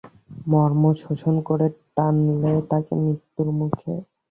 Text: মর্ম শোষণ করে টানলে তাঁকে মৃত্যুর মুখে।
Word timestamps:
মর্ম 0.47 0.83
শোষণ 1.01 1.35
করে 1.47 1.65
টানলে 1.95 2.53
তাঁকে 2.69 2.93
মৃত্যুর 3.03 3.47
মুখে। 3.59 3.93